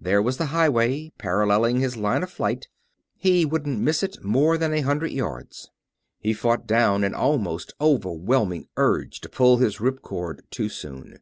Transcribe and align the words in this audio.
There 0.00 0.22
was 0.22 0.36
the 0.36 0.46
highway, 0.54 1.10
paralleling 1.18 1.80
his 1.80 1.96
line 1.96 2.22
of 2.22 2.30
flight; 2.30 2.68
he 3.16 3.44
wouldn't 3.44 3.80
miss 3.80 4.04
it 4.04 4.22
more 4.22 4.56
than 4.56 4.72
a 4.72 4.80
hundred 4.82 5.10
yards. 5.10 5.70
He 6.20 6.32
fought 6.34 6.68
down 6.68 7.02
an 7.02 7.14
almost 7.16 7.72
overwhelming 7.80 8.68
urge 8.76 9.20
to 9.22 9.28
pull 9.28 9.56
his 9.56 9.80
rip 9.80 10.00
cord 10.00 10.42
too 10.52 10.68
soon. 10.68 11.18